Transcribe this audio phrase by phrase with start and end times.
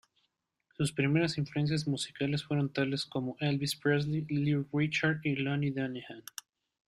[0.75, 6.23] Sus primeras influencias musicales fueron tales como Elvis Presley, Little Richard y Lonnie Donegan.